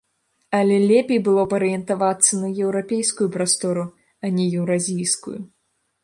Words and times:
Але 0.59 0.77
лепей 0.91 1.19
было 1.27 1.41
б 1.49 1.57
арыентавацца 1.57 2.39
на 2.43 2.49
еўрапейскую 2.65 3.27
прастору, 3.35 3.83
а 4.25 4.31
не 4.31 4.35
на 4.47 4.55
еўразійскую. 4.63 5.35